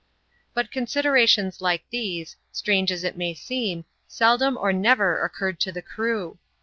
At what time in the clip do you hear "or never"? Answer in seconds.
4.57-5.23